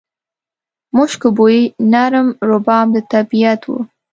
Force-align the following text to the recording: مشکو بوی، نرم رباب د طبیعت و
مشکو 0.95 1.29
بوی، 1.37 1.59
نرم 1.91 2.27
رباب 2.49 2.87
د 2.93 2.97
طبیعت 3.13 3.61
و 3.67 3.71